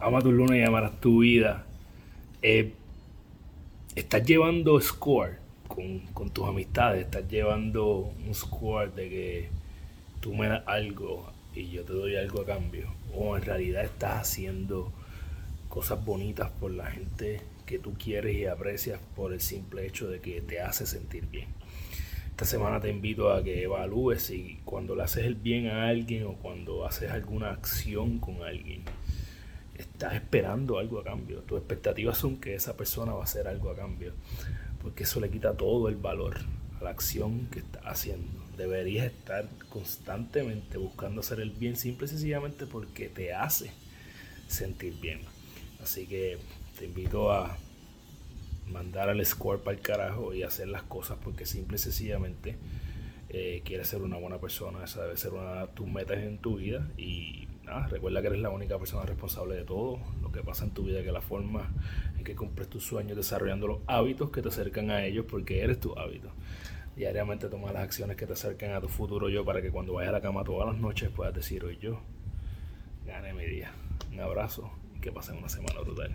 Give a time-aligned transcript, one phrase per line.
[0.00, 1.64] ama tu luna y amarás tu vida.
[2.42, 2.72] Eh,
[3.94, 5.38] estás llevando score
[5.68, 9.48] con, tus amistades, estás llevando un score de que
[10.20, 12.88] tú me das algo y yo te doy algo a cambio.
[13.14, 14.92] O en realidad estás haciendo
[15.68, 20.20] cosas bonitas por la gente que tú quieres y aprecias por el simple hecho de
[20.20, 21.48] que te hace sentir bien.
[22.30, 26.24] Esta semana te invito a que evalúes si cuando le haces el bien a alguien
[26.24, 28.82] o cuando haces alguna acción con alguien,
[29.80, 31.40] estás esperando algo a cambio.
[31.42, 34.12] Tus expectativas son que esa persona va a hacer algo a cambio.
[34.82, 36.38] Porque eso le quita todo el valor
[36.80, 38.40] a la acción que estás haciendo.
[38.56, 43.72] Deberías estar constantemente buscando hacer el bien simple y sencillamente porque te hace
[44.48, 45.20] sentir bien.
[45.82, 46.38] Así que
[46.78, 47.56] te invito a
[48.70, 52.56] mandar al score para el carajo y hacer las cosas porque simple y sencillamente
[53.28, 54.84] eh, quieres ser una buena persona.
[54.84, 57.48] Esa debe ser una de tus metas en tu vida y
[57.88, 61.02] recuerda que eres la única persona responsable de todo lo que pasa en tu vida,
[61.02, 61.70] que la forma
[62.18, 65.78] en que cumples tus sueños desarrollando los hábitos que te acercan a ellos porque eres
[65.80, 66.30] tu hábito.
[66.96, 70.10] Diariamente toma las acciones que te acercan a tu futuro yo para que cuando vayas
[70.10, 72.00] a la cama todas las noches puedas decir hoy yo
[73.06, 73.70] gané mi día.
[74.12, 76.14] Un abrazo y que pasen una semana brutal.